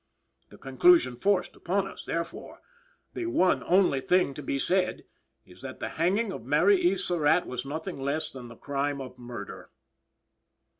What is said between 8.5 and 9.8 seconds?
crime of murder.